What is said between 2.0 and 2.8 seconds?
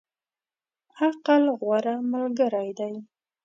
ملګری